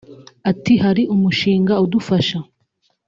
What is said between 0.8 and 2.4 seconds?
“Hari umushinga udufasha